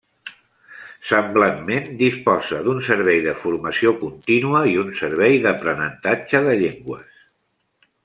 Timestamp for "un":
4.87-4.93